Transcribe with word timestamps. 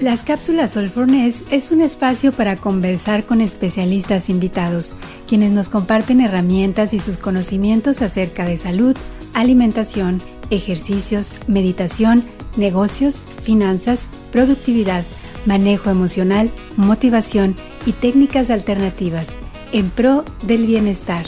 Las 0.00 0.22
cápsulas 0.22 0.74
Solfornes 0.74 1.42
es 1.50 1.72
un 1.72 1.80
espacio 1.80 2.30
para 2.30 2.54
conversar 2.54 3.24
con 3.24 3.40
especialistas 3.40 4.30
invitados, 4.30 4.92
quienes 5.26 5.50
nos 5.50 5.68
comparten 5.68 6.20
herramientas 6.20 6.94
y 6.94 7.00
sus 7.00 7.18
conocimientos 7.18 8.00
acerca 8.00 8.44
de 8.44 8.58
salud, 8.58 8.96
alimentación, 9.34 10.22
ejercicios, 10.50 11.32
meditación, 11.48 12.22
negocios, 12.56 13.20
finanzas, 13.42 14.06
productividad, 14.30 15.02
manejo 15.46 15.90
emocional, 15.90 16.48
motivación 16.76 17.56
y 17.84 17.90
técnicas 17.90 18.50
alternativas 18.50 19.36
en 19.72 19.90
pro 19.90 20.24
del 20.46 20.64
bienestar. 20.66 21.26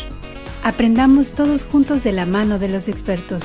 Aprendamos 0.62 1.32
todos 1.32 1.64
juntos 1.64 2.04
de 2.04 2.12
la 2.12 2.24
mano 2.24 2.60
de 2.60 2.68
los 2.68 2.86
expertos. 2.86 3.42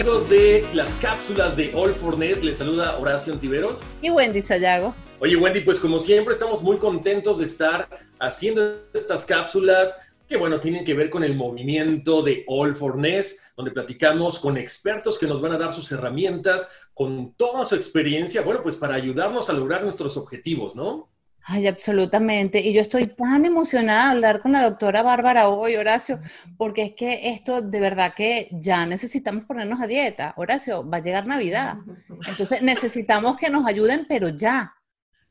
Amigos 0.00 0.30
de 0.30 0.64
las 0.72 0.94
cápsulas 0.94 1.54
de 1.58 1.74
All 1.74 1.90
for 1.90 2.16
Ness? 2.16 2.42
Les 2.42 2.56
saluda 2.56 2.98
Horacio 2.98 3.34
Antiveros. 3.34 3.80
Y 4.00 4.08
Wendy 4.08 4.40
Sayago. 4.40 4.94
Oye 5.18 5.36
Wendy, 5.36 5.60
pues 5.60 5.78
como 5.78 5.98
siempre 5.98 6.32
estamos 6.32 6.62
muy 6.62 6.78
contentos 6.78 7.36
de 7.36 7.44
estar 7.44 7.86
haciendo 8.18 8.80
estas 8.94 9.26
cápsulas 9.26 10.00
que 10.26 10.38
bueno, 10.38 10.58
tienen 10.58 10.86
que 10.86 10.94
ver 10.94 11.10
con 11.10 11.22
el 11.22 11.34
movimiento 11.34 12.22
de 12.22 12.44
All 12.46 12.74
for 12.74 12.96
Ness, 12.96 13.40
donde 13.56 13.72
platicamos 13.72 14.38
con 14.38 14.56
expertos 14.56 15.18
que 15.18 15.26
nos 15.26 15.42
van 15.42 15.52
a 15.52 15.58
dar 15.58 15.70
sus 15.70 15.92
herramientas, 15.92 16.70
con 16.94 17.34
toda 17.34 17.66
su 17.66 17.74
experiencia, 17.74 18.40
bueno, 18.40 18.62
pues 18.62 18.76
para 18.76 18.94
ayudarnos 18.94 19.50
a 19.50 19.52
lograr 19.52 19.82
nuestros 19.82 20.16
objetivos, 20.16 20.74
¿no? 20.74 21.10
Ay, 21.52 21.66
absolutamente. 21.66 22.60
Y 22.60 22.72
yo 22.72 22.80
estoy 22.80 23.08
tan 23.08 23.44
emocionada 23.44 24.04
de 24.04 24.10
hablar 24.12 24.38
con 24.38 24.52
la 24.52 24.62
doctora 24.62 25.02
Bárbara 25.02 25.48
hoy, 25.48 25.74
Horacio, 25.74 26.20
porque 26.56 26.82
es 26.82 26.92
que 26.92 27.30
esto 27.30 27.60
de 27.60 27.80
verdad 27.80 28.14
que 28.14 28.46
ya 28.52 28.86
necesitamos 28.86 29.46
ponernos 29.46 29.80
a 29.80 29.88
dieta. 29.88 30.32
Horacio, 30.36 30.88
va 30.88 30.98
a 30.98 31.02
llegar 31.02 31.26
Navidad. 31.26 31.78
Entonces 32.28 32.62
necesitamos 32.62 33.36
que 33.36 33.50
nos 33.50 33.66
ayuden, 33.66 34.06
pero 34.08 34.28
ya. 34.28 34.72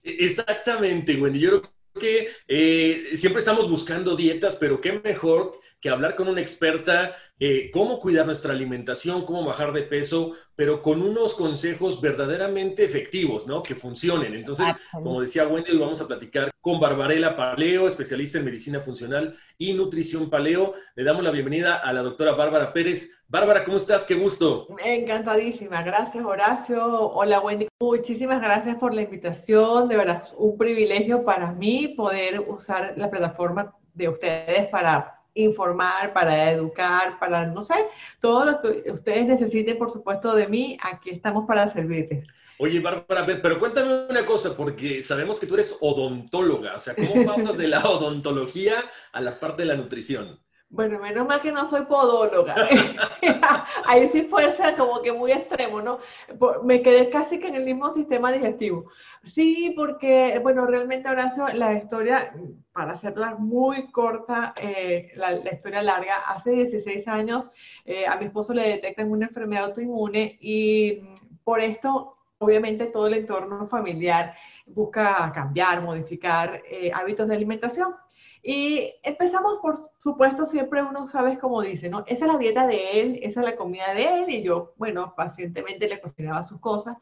Exactamente, 0.03 1.16
Wendy. 1.16 1.40
Yo 1.40 1.62
creo 1.62 1.72
que 1.97 2.28
eh, 2.50 3.16
siempre 3.16 3.40
estamos 3.40 3.69
buscando 3.69 4.18
dietas, 4.18 4.57
pero 4.57 4.81
qué 4.81 5.00
mejor 5.01 5.57
que 5.81 5.90
hablar 5.90 6.16
con 6.16 6.28
una 6.28 6.41
experta 6.41 7.16
eh, 7.41 7.72
cómo 7.72 8.00
cuidar 8.00 8.25
nuestra 8.25 8.51
alimentación, 8.51 9.25
cómo 9.25 9.45
bajar 9.45 9.72
de 9.72 9.84
peso, 9.84 10.34
pero 10.57 10.81
con 10.81 11.01
unos 11.01 11.35
consejos 11.35 12.01
verdaderamente 12.01 12.84
efectivos, 12.84 13.47
¿no? 13.47 13.63
Que 13.63 13.75
funcionen. 13.75 14.35
Entonces, 14.35 14.68
como 14.91 15.22
decía 15.22 15.47
Wendy, 15.47 15.78
vamos 15.78 16.01
a 16.01 16.07
platicar 16.07 16.50
con 16.59 16.81
Barbarela 16.81 17.38
Paleo, 17.38 17.88
especialista 17.88 18.39
en 18.39 18.45
medicina 18.45 18.81
funcional 18.81 19.38
y 19.57 19.72
nutrición 19.72 20.29
paleo. 20.29 20.73
Le 20.95 21.06
damos 21.06 21.23
la 21.23 21.31
bienvenida 21.31 21.78
a 21.78 21.94
la 21.94 22.01
doctora 22.01 22.34
Bárbara 22.34 22.73
Pérez. 22.73 23.09
Bárbara, 23.29 23.63
¿cómo 23.63 23.78
estás? 23.78 24.03
Qué 24.03 24.16
gusto. 24.16 24.68
Encantadísima. 24.84 25.81
Gracias, 25.81 26.25
Horacio. 26.25 26.84
Hola, 27.12 27.39
Wendy. 27.39 27.69
Muchísimas 27.79 28.41
gracias 28.41 28.75
por 28.75 28.94
la 28.94 29.03
invitación. 29.03 29.88
De 29.88 29.95
verdad, 29.95 30.23
es 30.23 30.35
un 30.38 30.57
privilegio 30.57 31.23
para 31.23 31.53
mí 31.53 31.94
poder 31.95 32.41
usar 32.41 32.95
la 32.97 33.09
plataforma 33.09 33.73
de 33.94 34.09
ustedes 34.09 34.68
para 34.68 35.19
informar, 35.34 36.13
para 36.13 36.51
educar, 36.51 37.19
para, 37.19 37.45
no 37.47 37.63
sé, 37.63 37.75
todo 38.19 38.45
lo 38.45 38.62
que 38.62 38.91
ustedes 38.91 39.25
necesiten, 39.25 39.78
por 39.78 39.91
supuesto, 39.91 40.35
de 40.35 40.47
mí, 40.47 40.78
aquí 40.81 41.09
estamos 41.09 41.45
para 41.45 41.69
servirles. 41.69 42.28
Oye, 42.62 42.81
Bárbara, 42.81 43.25
pero 43.41 43.57
cuéntame 43.57 44.07
una 44.09 44.25
cosa, 44.25 44.56
porque 44.56 45.01
sabemos 45.01 45.39
que 45.39 45.47
tú 45.47 45.53
eres 45.53 45.78
odontóloga, 45.79 46.75
o 46.75 46.79
sea, 46.79 46.94
¿cómo 46.94 47.25
pasas 47.25 47.57
de 47.57 47.69
la 47.69 47.79
odontología 47.89 48.84
a 49.13 49.22
la 49.22 49.39
parte 49.39 49.62
de 49.62 49.68
la 49.68 49.75
nutrición? 49.75 50.39
Bueno, 50.72 51.00
menos 51.00 51.28
mal 51.28 51.41
que 51.41 51.51
no 51.51 51.68
soy 51.68 51.85
podóloga. 51.85 52.53
Ahí 53.85 54.07
sí 54.09 54.22
fuerza 54.22 54.75
como 54.78 55.01
que 55.01 55.12
muy 55.12 55.31
extremo, 55.31 55.81
¿no? 55.81 56.00
Me 56.63 56.84
quedé 56.84 57.09
casi 57.09 57.39
que 57.39 57.47
en 57.47 57.56
el 57.56 57.66
mismo 57.66 57.91
sistema 57.91 58.31
digestivo. 58.31 58.91
Sí, 59.23 59.73
porque, 59.75 60.39
bueno, 60.44 60.68
realmente, 60.68 61.09
Horacio, 61.09 61.47
la 61.53 61.73
historia, 61.73 62.34
para 62.79 62.94
hacerla 62.94 63.35
muy 63.35 63.91
corta, 63.91 64.53
eh, 64.56 65.12
la, 65.16 65.34
historia 65.51 65.84
larga, 65.84 66.16
hace 66.28 66.51
16 66.51 67.09
años 67.09 67.50
eh, 67.84 68.07
a 68.07 68.16
mi 68.16 68.28
esposo 68.28 68.53
le 68.53 68.69
detectan 68.69 69.12
una 69.12 69.25
enfermedad 69.25 69.66
autoinmune 69.66 70.38
y 70.40 71.00
por 71.44 71.59
esto 71.59 72.16
obviamente 72.38 72.85
todo 72.85 73.07
el 73.07 73.16
entorno 73.16 73.68
familiar 73.68 74.34
busca 74.66 75.29
cambiar, 75.35 75.81
modificar 75.81 76.63
eh, 76.72 76.89
hábitos 76.95 77.28
de 77.28 77.35
alimentación. 77.35 77.95
Y 78.41 78.94
empezamos, 79.03 79.57
por 79.62 79.91
supuesto, 79.97 80.45
siempre 80.45 80.81
uno 80.81 81.06
sabe 81.09 81.38
cómo 81.38 81.62
dice, 81.62 81.89
¿no? 81.89 82.06
Esa 82.07 82.28
es 82.28 82.31
la 82.31 82.38
dieta 82.38 82.66
de 82.66 83.01
él, 83.01 83.19
esa 83.23 83.41
es 83.41 83.45
la 83.45 83.57
comida 83.57 83.94
de 83.94 84.22
él, 84.22 84.29
y 84.29 84.41
yo, 84.41 84.73
bueno, 84.78 85.13
pacientemente 85.18 85.89
le 85.89 86.00
cocinaba 86.00 86.44
sus 86.44 86.62
cosas, 86.62 86.95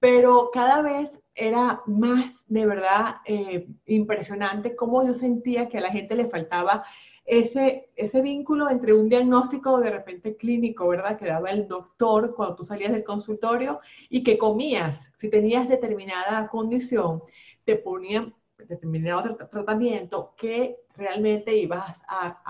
pero 0.00 0.50
cada 0.52 0.82
vez 0.82 1.20
era 1.34 1.82
más 1.86 2.44
de 2.48 2.66
verdad 2.66 3.16
eh, 3.26 3.68
impresionante 3.86 4.74
cómo 4.74 5.06
yo 5.06 5.14
sentía 5.14 5.68
que 5.68 5.78
a 5.78 5.82
la 5.82 5.90
gente 5.90 6.14
le 6.14 6.28
faltaba 6.28 6.84
ese, 7.26 7.90
ese 7.96 8.22
vínculo 8.22 8.70
entre 8.70 8.94
un 8.94 9.08
diagnóstico 9.08 9.80
de 9.80 9.90
repente 9.90 10.36
clínico, 10.36 10.86
¿verdad? 10.88 11.18
Que 11.18 11.26
daba 11.26 11.50
el 11.50 11.66
doctor 11.66 12.34
cuando 12.34 12.54
tú 12.54 12.64
salías 12.64 12.92
del 12.92 13.04
consultorio 13.04 13.80
y 14.08 14.22
que 14.22 14.38
comías, 14.38 15.12
si 15.18 15.28
tenías 15.28 15.68
determinada 15.68 16.46
condición, 16.48 17.22
te 17.64 17.76
ponían 17.76 18.32
determinado 18.58 19.36
tratamiento 19.36 20.34
que 20.36 20.76
realmente 20.94 21.56
ibas 21.56 22.00
a, 22.08 22.42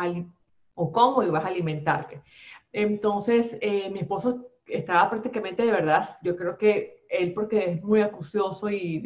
o 0.75 0.93
cómo 0.93 1.23
ibas 1.23 1.45
a 1.45 1.49
alimentarte. 1.49 2.23
Entonces, 2.73 3.57
eh, 3.63 3.89
mi 3.91 4.01
esposo 4.01 4.47
estaba 4.66 5.10
prácticamente 5.10 5.65
de 5.65 5.72
verdad, 5.72 6.09
yo 6.22 6.37
creo 6.37 6.56
que 6.56 7.04
él 7.09 7.32
porque 7.34 7.71
es 7.71 7.82
muy 7.82 8.00
acucioso 8.00 8.71
y, 8.71 9.03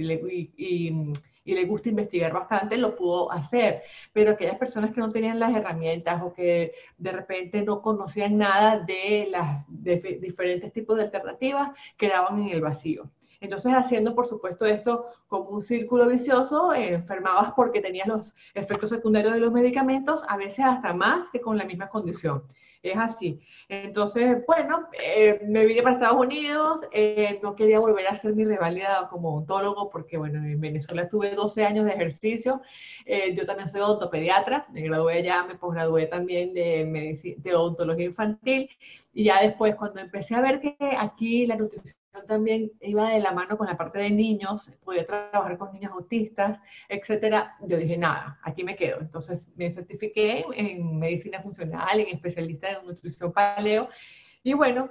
y, 0.57 1.13
le 1.45 1.65
gusta 1.65 1.89
investigar 1.89 2.33
bastante, 2.33 2.77
lo 2.77 2.95
pudo 2.95 3.33
hacer, 3.33 3.83
pero 4.13 4.31
aquellas 4.31 4.57
personas 4.57 4.93
que 4.93 5.01
no 5.01 5.09
tenían 5.11 5.41
las 5.41 5.53
herramientas 5.53 6.23
o 6.23 6.33
que 6.33 6.73
de 6.97 7.13
repente 7.13 7.63
no 7.63 7.83
conocían 7.83 8.39
nada 8.39 8.79
de 8.79 9.27
las 9.31 9.67
diferentes 9.69 10.73
tipos 10.73 10.97
de 10.97 11.05
alternativas, 11.05 11.71
quedaban 11.97 12.41
en 12.41 12.51
el 12.51 12.61
vacío. 12.61 13.11
Entonces, 13.41 13.73
haciendo, 13.73 14.15
por 14.15 14.27
supuesto, 14.27 14.67
esto 14.67 15.07
como 15.27 15.49
un 15.51 15.63
círculo 15.63 16.07
vicioso, 16.07 16.75
eh, 16.75 16.93
enfermabas 16.93 17.53
porque 17.57 17.81
tenías 17.81 18.07
los 18.07 18.37
efectos 18.55 18.91
secundarios 18.91 19.33
de 19.33 19.41
los 19.41 19.51
medicamentos, 19.51 20.23
a 20.29 20.37
veces 20.37 20.65
hasta 20.67 20.93
más 20.93 21.31
que 21.31 21.41
con 21.41 21.57
la 21.57 21.65
misma 21.65 21.89
condición. 21.89 22.45
Es 22.83 22.97
así. 22.97 23.39
Entonces, 23.69 24.43
bueno, 24.47 24.89
eh, 25.05 25.39
me 25.47 25.67
vine 25.67 25.83
para 25.83 25.97
Estados 25.97 26.19
Unidos, 26.19 26.81
eh, 26.93 27.39
no 27.43 27.55
quería 27.55 27.79
volver 27.79 28.07
a 28.07 28.13
hacer 28.13 28.35
mi 28.35 28.45
revalida 28.45 29.07
como 29.11 29.35
odontólogo 29.35 29.91
porque, 29.91 30.17
bueno, 30.17 30.39
en 30.43 30.59
Venezuela 30.59 31.07
tuve 31.07 31.35
12 31.35 31.65
años 31.65 31.85
de 31.85 31.93
ejercicio. 31.93 32.63
yo 33.37 33.45
también 33.45 33.69
soy 33.69 33.83
odontopediatra, 33.83 34.67
me 34.73 34.81
gradué 34.83 35.19
allá, 35.19 35.45
me 35.45 35.57
posgradué 35.57 36.07
también 36.07 36.55
de, 36.55 37.37
de 37.37 37.55
odontología 37.55 38.07
infantil. 38.07 38.71
Y 39.13 39.25
ya 39.25 39.43
después, 39.43 39.75
cuando 39.77 40.01
empecé 40.01 40.35
a 40.35 40.41
ver 40.41 40.61
que 40.61 40.77
aquí 40.97 41.47
la 41.47 41.57
nutrición 41.57 42.00
también 42.27 42.73
iba 42.81 43.11
de 43.11 43.21
la 43.21 43.33
mano 43.33 43.57
con 43.57 43.67
la 43.67 43.77
parte 43.77 43.99
de 43.99 44.11
niños, 44.11 44.71
podía 44.85 45.07
trabajar 45.07 45.57
con 45.59 45.73
niños 45.73 45.93
autistas, 45.93 46.59
etcétera. 46.89 47.57
Yo 47.67 47.77
dije, 47.77 47.97
nada, 47.97 48.39
aquí 48.43 48.65
me 48.65 48.77
quedo. 48.77 49.01
Entonces 49.01 49.49
me 49.57 49.73
certifiqué 49.73 50.45
en 50.55 50.99
medicina 50.99 51.41
funcional, 51.43 52.01
en 52.01 52.09
especialista 52.09 52.71
en 52.71 52.87
nutrición 52.87 53.33
paleo. 53.33 53.89
Y 54.43 54.55
bueno, 54.55 54.91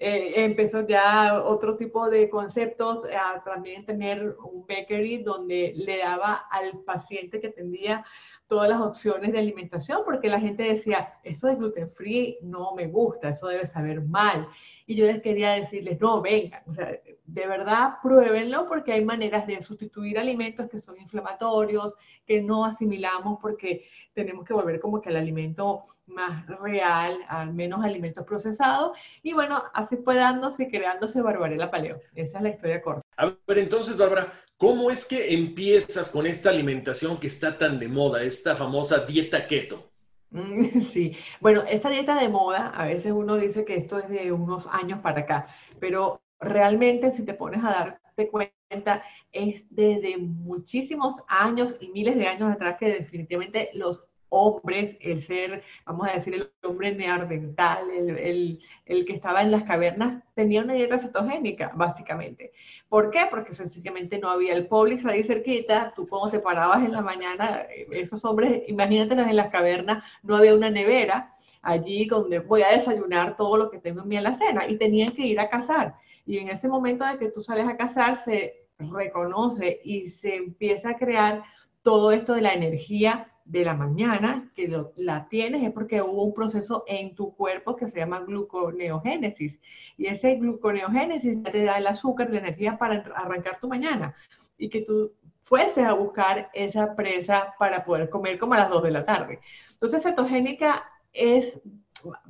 eh, 0.00 0.44
empezó 0.44 0.86
ya 0.86 1.42
otro 1.42 1.76
tipo 1.76 2.08
de 2.08 2.30
conceptos, 2.30 3.04
a 3.04 3.42
también 3.42 3.84
tener 3.84 4.36
un 4.44 4.64
bakery 4.66 5.24
donde 5.24 5.72
le 5.74 5.98
daba 5.98 6.46
al 6.50 6.84
paciente 6.84 7.40
que 7.40 7.50
tendría 7.50 8.04
todas 8.48 8.68
las 8.68 8.80
opciones 8.80 9.32
de 9.32 9.38
alimentación, 9.38 10.02
porque 10.04 10.28
la 10.28 10.40
gente 10.40 10.62
decía, 10.62 11.14
esto 11.22 11.46
de 11.46 11.56
gluten 11.56 11.90
free 11.90 12.38
no 12.42 12.74
me 12.74 12.86
gusta, 12.86 13.28
eso 13.28 13.46
debe 13.46 13.66
saber 13.66 14.00
mal. 14.00 14.48
Y 14.86 14.96
yo 14.96 15.04
les 15.04 15.20
quería 15.20 15.50
decirles, 15.50 16.00
no, 16.00 16.22
vengan, 16.22 16.62
o 16.66 16.72
sea, 16.72 16.98
de 17.26 17.46
verdad 17.46 17.96
pruébenlo 18.02 18.66
porque 18.66 18.92
hay 18.92 19.04
maneras 19.04 19.46
de 19.46 19.60
sustituir 19.60 20.18
alimentos 20.18 20.66
que 20.66 20.78
son 20.78 20.98
inflamatorios, 20.98 21.94
que 22.26 22.40
no 22.40 22.64
asimilamos 22.64 23.38
porque 23.40 23.86
tenemos 24.14 24.46
que 24.46 24.54
volver 24.54 24.80
como 24.80 25.02
que 25.02 25.10
al 25.10 25.16
alimento 25.16 25.84
más 26.06 26.46
real, 26.46 27.18
al 27.28 27.52
menos 27.52 27.84
alimentos 27.84 28.24
procesados. 28.24 28.96
Y 29.22 29.34
bueno, 29.34 29.62
así 29.74 29.96
fue 29.98 30.16
dándose 30.16 30.62
y 30.62 30.68
creándose 30.68 31.20
Barbarella 31.20 31.70
Paleo. 31.70 32.00
Esa 32.14 32.38
es 32.38 32.42
la 32.42 32.48
historia 32.48 32.80
corta. 32.80 33.02
A 33.18 33.26
ver, 33.46 33.58
entonces, 33.58 33.96
Bárbara, 33.98 34.32
¿cómo 34.58 34.90
es 34.90 35.06
que 35.06 35.32
empiezas 35.34 36.10
con 36.10 36.26
esta 36.26 36.50
alimentación 36.50 37.18
que 37.18 37.28
está 37.28 37.56
tan 37.56 37.78
de 37.78 37.88
moda, 37.88 38.22
esta 38.22 38.56
famosa 38.56 39.06
dieta 39.06 39.46
keto? 39.46 39.90
Sí, 40.92 41.16
bueno, 41.40 41.62
esta 41.68 41.88
dieta 41.88 42.20
de 42.20 42.28
moda, 42.28 42.68
a 42.68 42.86
veces 42.86 43.12
uno 43.12 43.36
dice 43.36 43.64
que 43.64 43.76
esto 43.76 43.98
es 43.98 44.10
de 44.10 44.30
unos 44.32 44.66
años 44.66 45.00
para 45.00 45.20
acá, 45.20 45.46
pero 45.80 46.20
realmente 46.38 47.12
si 47.12 47.24
te 47.24 47.34
pones 47.34 47.64
a 47.64 47.70
darte 47.70 48.28
cuenta, 48.28 49.02
es 49.32 49.64
desde 49.70 50.18
muchísimos 50.18 51.14
años 51.28 51.76
y 51.80 51.88
miles 51.88 52.16
de 52.16 52.26
años 52.26 52.52
atrás 52.52 52.76
que 52.78 52.90
definitivamente 52.90 53.70
los 53.72 54.10
hombres, 54.30 54.96
el 55.00 55.22
ser, 55.22 55.62
vamos 55.84 56.08
a 56.08 56.12
decir, 56.12 56.34
el 56.34 56.50
hombre 56.62 56.94
neandertal, 56.94 57.90
el, 57.90 58.60
el, 58.86 59.04
que 59.06 59.12
estaba 59.12 59.42
en 59.42 59.50
las 59.50 59.64
cavernas, 59.64 60.18
tenía 60.34 60.62
una 60.62 60.74
dieta 60.74 60.98
cetogénica, 60.98 61.72
básicamente. 61.74 62.52
¿Por 62.88 63.10
qué? 63.10 63.26
Porque 63.30 63.54
sencillamente 63.54 64.18
no 64.18 64.30
había 64.30 64.54
el 64.54 64.66
Publix 64.66 65.06
ahí 65.06 65.24
cerquita, 65.24 65.92
tú 65.94 66.06
cuando 66.06 66.30
te 66.30 66.40
parabas 66.40 66.84
en 66.84 66.92
la 66.92 67.00
mañana, 67.00 67.66
esos 67.92 68.24
hombres, 68.24 68.62
imagínatelos 68.66 69.26
en 69.26 69.36
las 69.36 69.50
cavernas, 69.50 70.04
no 70.22 70.36
había 70.36 70.54
una 70.54 70.70
nevera 70.70 71.34
allí 71.62 72.06
donde 72.06 72.38
voy 72.38 72.62
a 72.62 72.70
desayunar 72.70 73.36
todo 73.36 73.56
lo 73.56 73.70
que 73.70 73.78
tengo 73.78 74.02
en 74.02 74.08
mi 74.08 74.16
alacena 74.16 74.68
y 74.68 74.76
tenían 74.76 75.10
que 75.10 75.26
ir 75.26 75.40
a 75.40 75.48
cazar. 75.48 75.94
Y 76.24 76.38
en 76.38 76.48
ese 76.50 76.68
momento 76.68 77.04
de 77.04 77.18
que 77.18 77.30
tú 77.30 77.40
sales 77.40 77.66
a 77.66 77.76
cazar, 77.76 78.16
se 78.16 78.68
reconoce 78.78 79.80
y 79.82 80.08
se 80.08 80.36
empieza 80.36 80.90
a 80.90 80.96
crear 80.96 81.42
todo 81.82 82.12
esto 82.12 82.34
de 82.34 82.42
la 82.42 82.52
energía 82.52 83.32
de 83.48 83.64
la 83.64 83.74
mañana 83.74 84.50
que 84.54 84.70
la 84.96 85.26
tienes 85.28 85.62
es 85.62 85.72
porque 85.72 86.02
hubo 86.02 86.22
un 86.22 86.34
proceso 86.34 86.84
en 86.86 87.14
tu 87.14 87.34
cuerpo 87.34 87.76
que 87.76 87.88
se 87.88 87.98
llama 87.98 88.20
gluconeogénesis. 88.20 89.58
Y 89.96 90.06
ese 90.06 90.36
gluconeogénesis 90.36 91.42
te 91.42 91.64
da 91.64 91.78
el 91.78 91.86
azúcar, 91.86 92.30
la 92.30 92.40
energía 92.40 92.76
para 92.76 92.96
arrancar 93.16 93.58
tu 93.58 93.66
mañana. 93.66 94.14
Y 94.58 94.68
que 94.68 94.82
tú 94.82 95.12
fueses 95.42 95.82
a 95.84 95.94
buscar 95.94 96.50
esa 96.52 96.94
presa 96.94 97.54
para 97.58 97.86
poder 97.86 98.10
comer 98.10 98.38
como 98.38 98.52
a 98.52 98.58
las 98.58 98.70
2 98.70 98.82
de 98.82 98.90
la 98.90 99.06
tarde. 99.06 99.40
Entonces, 99.72 100.02
cetogénica 100.02 100.84
es, 101.14 101.58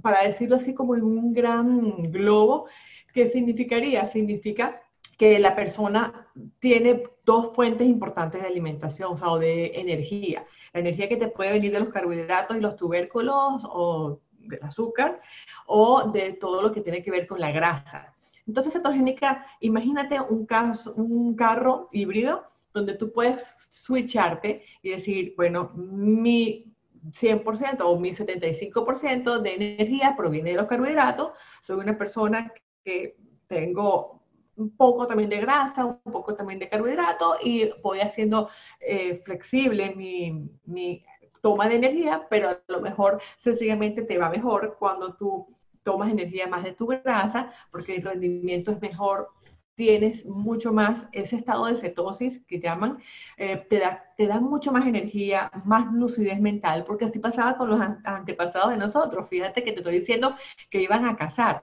para 0.00 0.22
decirlo 0.22 0.54
así 0.56 0.72
como 0.72 0.94
en 0.94 1.02
un 1.02 1.32
gran 1.32 2.12
globo, 2.12 2.68
¿qué 3.12 3.28
significaría? 3.28 4.06
Significa 4.06 4.80
que 5.18 5.38
la 5.38 5.54
persona 5.54 6.28
tiene 6.58 7.02
dos 7.24 7.54
fuentes 7.54 7.86
importantes 7.86 8.40
de 8.40 8.48
alimentación, 8.48 9.16
o 9.22 9.38
de 9.38 9.72
energía 9.74 10.46
la 10.72 10.80
energía 10.80 11.08
que 11.08 11.16
te 11.16 11.28
puede 11.28 11.52
venir 11.52 11.72
de 11.72 11.80
los 11.80 11.90
carbohidratos 11.90 12.56
y 12.56 12.60
los 12.60 12.76
tubérculos 12.76 13.62
o 13.64 14.20
del 14.30 14.62
azúcar 14.62 15.20
o 15.66 16.10
de 16.10 16.32
todo 16.34 16.62
lo 16.62 16.72
que 16.72 16.80
tiene 16.80 17.02
que 17.02 17.10
ver 17.10 17.26
con 17.26 17.40
la 17.40 17.50
grasa. 17.50 18.14
Entonces, 18.46 18.72
cetogénica, 18.72 19.44
imagínate 19.60 20.18
un, 20.20 20.46
caso, 20.46 20.94
un 20.94 21.34
carro 21.34 21.88
híbrido 21.92 22.44
donde 22.72 22.94
tú 22.94 23.12
puedes 23.12 23.68
switcharte 23.72 24.62
y 24.82 24.90
decir, 24.90 25.34
bueno, 25.36 25.70
mi 25.74 26.72
100% 27.10 27.80
o 27.80 27.98
mi 27.98 28.12
75% 28.12 29.38
de 29.40 29.54
energía 29.54 30.14
proviene 30.16 30.50
de 30.50 30.56
los 30.56 30.66
carbohidratos, 30.66 31.32
soy 31.60 31.78
una 31.78 31.98
persona 31.98 32.52
que 32.84 33.16
tengo 33.46 34.17
un 34.58 34.76
poco 34.76 35.06
también 35.06 35.31
de 35.31 35.40
grasa, 35.40 35.84
un 35.87 36.12
poco 36.12 36.34
también 36.34 36.58
de 36.58 36.69
carbohidrato 36.69 37.37
y 37.43 37.70
voy 37.82 38.00
haciendo 38.00 38.49
eh, 38.81 39.22
flexible 39.25 39.94
mi, 39.94 40.50
mi 40.66 41.05
toma 41.40 41.69
de 41.69 41.76
energía, 41.76 42.26
pero 42.28 42.50
a 42.50 42.60
lo 42.69 42.81
mejor 42.81 43.20
sencillamente 43.38 44.02
te 44.02 44.19
va 44.19 44.28
mejor 44.28 44.76
cuando 44.78 45.14
tú 45.14 45.46
tomas 45.82 46.10
energía 46.10 46.46
más 46.46 46.64
de 46.64 46.72
tu 46.72 46.87
grasa, 46.87 47.52
porque 47.70 47.96
el 47.96 48.02
rendimiento 48.02 48.72
es 48.72 48.81
mejor, 48.81 49.31
tienes 49.75 50.26
mucho 50.26 50.72
más 50.72 51.06
ese 51.12 51.37
estado 51.37 51.66
de 51.66 51.76
cetosis 51.76 52.44
que 52.46 52.61
llaman, 52.61 52.99
eh, 53.37 53.64
te, 53.70 53.78
da, 53.78 54.04
te 54.16 54.26
da 54.26 54.40
mucho 54.40 54.72
más 54.72 54.87
energía, 54.87 55.50
más 55.64 55.93
lucidez 55.93 56.40
mental, 56.40 56.84
porque 56.84 57.04
así 57.04 57.20
pasaba 57.20 57.56
con 57.56 57.70
los 57.70 57.81
antepasados 58.04 58.70
de 58.70 58.76
nosotros. 58.76 59.28
Fíjate 59.28 59.62
que 59.62 59.72
te 59.72 59.78
estoy 59.78 60.00
diciendo 60.00 60.34
que 60.69 60.82
iban 60.82 61.04
a 61.06 61.16
cazar 61.16 61.62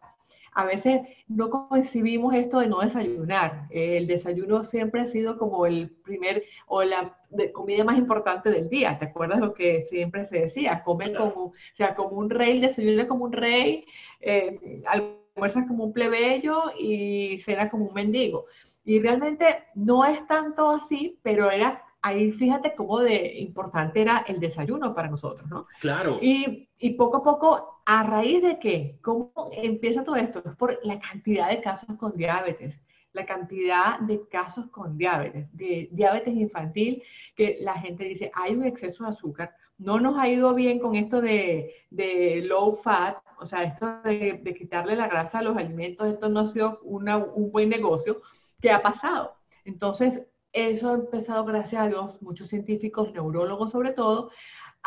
a 0.55 0.63
veces 0.63 1.01
no 1.27 1.49
concibimos 1.49 2.33
esto 2.33 2.59
de 2.59 2.67
no 2.67 2.79
desayunar. 2.79 3.67
El 3.69 4.07
desayuno 4.07 4.63
siempre 4.63 5.01
ha 5.01 5.07
sido 5.07 5.37
como 5.37 5.65
el 5.65 5.91
primer 6.03 6.43
o 6.65 6.81
la 6.83 7.17
comida 7.53 7.83
más 7.83 7.97
importante 7.97 8.49
del 8.49 8.69
día. 8.69 8.97
¿Te 8.97 9.05
acuerdas 9.05 9.39
lo 9.39 9.53
que 9.53 9.83
siempre 9.83 10.23
se 10.25 10.39
decía? 10.39 10.81
Comer 10.81 11.15
como, 11.15 11.47
o 11.47 11.53
sea, 11.73 11.93
como 11.93 12.17
un 12.17 12.29
rey, 12.29 12.61
desayuna 12.61 13.05
como 13.05 13.25
un 13.25 13.33
rey, 13.33 13.85
eh, 14.21 14.81
almuerzas 14.87 15.67
como 15.67 15.83
un 15.83 15.93
plebeyo 15.93 16.71
y 16.79 17.37
cena 17.41 17.69
como 17.69 17.85
un 17.85 17.93
mendigo. 17.93 18.45
Y 18.85 19.01
realmente 19.01 19.65
no 19.75 20.05
es 20.05 20.25
tanto 20.25 20.69
así, 20.69 21.19
pero 21.21 21.51
era 21.51 21.83
ahí 22.01 22.31
fíjate 22.31 22.75
cómo 22.75 22.99
de 22.99 23.39
importante 23.39 23.99
era 23.99 24.23
el 24.27 24.39
desayuno 24.39 24.93
para 24.93 25.09
nosotros, 25.09 25.49
¿no? 25.49 25.65
Claro. 25.81 26.19
Y, 26.21 26.69
y, 26.79 26.91
poco 26.91 27.17
a 27.17 27.23
poco, 27.23 27.75
¿a 27.85 28.03
raíz 28.03 28.41
de 28.41 28.59
qué? 28.59 28.97
¿Cómo 29.01 29.31
empieza 29.51 30.03
todo 30.03 30.15
esto? 30.15 30.41
Es 30.45 30.55
por 30.55 30.79
la 30.83 30.99
cantidad 30.99 31.49
de 31.49 31.61
casos 31.61 31.95
con 31.97 32.15
diabetes, 32.17 32.81
la 33.13 33.25
cantidad 33.25 33.99
de 33.99 34.27
casos 34.27 34.67
con 34.69 34.97
diabetes, 34.97 35.55
de 35.55 35.87
diabetes 35.91 36.35
infantil, 36.35 37.03
que 37.35 37.57
la 37.61 37.75
gente 37.75 38.03
dice, 38.05 38.31
hay 38.33 38.55
un 38.55 38.65
exceso 38.65 39.03
de 39.03 39.11
azúcar, 39.11 39.55
no 39.77 39.99
nos 39.99 40.17
ha 40.17 40.27
ido 40.27 40.53
bien 40.53 40.79
con 40.79 40.95
esto 40.95 41.21
de, 41.21 41.73
de 41.89 42.41
low 42.45 42.73
fat, 42.73 43.17
o 43.39 43.45
sea, 43.45 43.63
esto 43.63 44.01
de, 44.03 44.39
de, 44.41 44.53
quitarle 44.53 44.95
la 44.95 45.07
grasa 45.07 45.39
a 45.39 45.41
los 45.43 45.57
alimentos, 45.57 46.07
esto 46.07 46.29
no 46.29 46.41
ha 46.41 46.45
sido 46.45 46.79
un 46.83 47.51
buen 47.51 47.69
negocio. 47.69 48.21
¿Qué 48.62 48.71
ha 48.71 48.81
pasado? 48.81 49.36
Entonces, 49.65 50.25
eso 50.53 50.89
ha 50.89 50.93
empezado, 50.93 51.43
gracias 51.43 51.81
a 51.81 51.88
Dios, 51.88 52.21
muchos 52.21 52.48
científicos, 52.48 53.12
neurólogos 53.12 53.71
sobre 53.71 53.91
todo, 53.91 54.31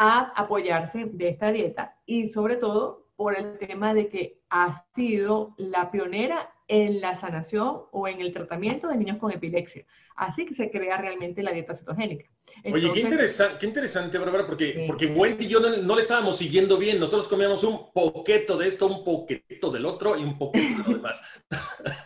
a 0.01 0.33
apoyarse 0.37 1.07
de 1.07 1.29
esta 1.29 1.51
dieta 1.51 1.99
y 2.07 2.29
sobre 2.29 2.57
todo 2.57 3.09
por 3.17 3.37
el 3.37 3.59
tema 3.59 3.93
de 3.93 4.09
que 4.09 4.41
ha 4.49 4.85
sido 4.95 5.55
la 5.59 5.91
pionera 5.91 6.55
en 6.69 7.01
la 7.01 7.17
sanación 7.17 7.83
o 7.91 8.07
en 8.07 8.21
el 8.21 8.33
tratamiento 8.33 8.89
de 8.89 8.97
niños 8.97 9.19
con 9.19 9.33
epilepsia. 9.33 9.85
Así 10.15 10.47
que 10.47 10.55
se 10.55 10.71
crea 10.71 10.99
realmente 10.99 11.43
la 11.43 11.51
dieta 11.51 11.75
cetogénica. 11.75 12.31
Oye, 12.65 12.93
qué, 12.93 13.01
interesante, 13.01 13.57
qué 13.59 13.67
interesante, 13.67 14.19
Bárbara, 14.19 14.47
porque, 14.47 14.85
porque 14.87 15.07
Wendy 15.07 15.47
y 15.47 15.49
yo 15.49 15.61
no, 15.61 15.97
le 15.97 16.03
estábamos 16.03 16.37
siguiendo 16.37 16.79
bien. 16.79 17.01
Nosotros 17.01 17.27
comíamos 17.27 17.65
un 17.65 17.91
poquito 17.93 18.57
de 18.57 18.69
esto, 18.69 18.87
un 18.87 19.05
poquito 19.05 19.71
del 19.71 19.85
otro 19.85 20.17
y 20.17 20.23
un 20.23 20.39
poquito 20.39 20.83
de 20.83 20.89
lo 20.89 20.97
demás. 20.97 21.21